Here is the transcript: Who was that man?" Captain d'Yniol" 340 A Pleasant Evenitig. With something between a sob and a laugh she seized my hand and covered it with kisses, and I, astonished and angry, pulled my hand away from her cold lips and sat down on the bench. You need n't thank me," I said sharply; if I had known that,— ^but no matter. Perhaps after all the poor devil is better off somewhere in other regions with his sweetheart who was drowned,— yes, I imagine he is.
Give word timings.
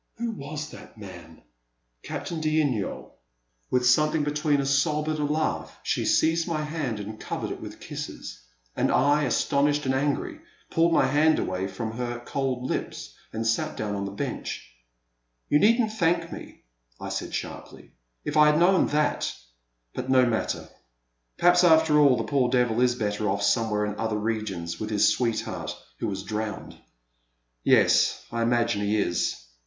Who 0.17 0.31
was 0.31 0.71
that 0.71 0.97
man?" 0.97 1.43
Captain 2.01 2.41
d'Yniol" 2.41 3.11
340 3.69 3.69
A 3.69 3.69
Pleasant 3.69 3.69
Evenitig. 3.69 3.69
With 3.69 3.85
something 3.85 4.23
between 4.23 4.59
a 4.61 4.65
sob 4.65 5.07
and 5.09 5.19
a 5.19 5.31
laugh 5.31 5.79
she 5.83 6.05
seized 6.05 6.47
my 6.47 6.63
hand 6.63 6.99
and 6.99 7.19
covered 7.19 7.51
it 7.51 7.61
with 7.61 7.79
kisses, 7.79 8.39
and 8.75 8.91
I, 8.91 9.25
astonished 9.25 9.85
and 9.85 9.93
angry, 9.93 10.41
pulled 10.71 10.91
my 10.91 11.05
hand 11.05 11.37
away 11.37 11.67
from 11.67 11.91
her 11.97 12.19
cold 12.25 12.63
lips 12.63 13.13
and 13.31 13.45
sat 13.45 13.77
down 13.77 13.93
on 13.93 14.05
the 14.05 14.11
bench. 14.11 14.73
You 15.49 15.59
need 15.59 15.79
n't 15.79 15.91
thank 15.93 16.31
me," 16.31 16.63
I 16.99 17.09
said 17.09 17.35
sharply; 17.35 17.91
if 18.25 18.35
I 18.35 18.47
had 18.47 18.57
known 18.57 18.87
that,— 18.87 19.31
^but 19.95 20.09
no 20.09 20.25
matter. 20.25 20.67
Perhaps 21.37 21.63
after 21.63 21.99
all 21.99 22.17
the 22.17 22.23
poor 22.23 22.49
devil 22.49 22.81
is 22.81 22.95
better 22.95 23.29
off 23.29 23.43
somewhere 23.43 23.85
in 23.85 23.93
other 23.99 24.17
regions 24.17 24.79
with 24.79 24.89
his 24.89 25.13
sweetheart 25.15 25.75
who 25.99 26.07
was 26.07 26.23
drowned,— 26.23 26.75
yes, 27.63 28.25
I 28.31 28.41
imagine 28.41 28.81
he 28.81 28.97
is. 28.99 29.35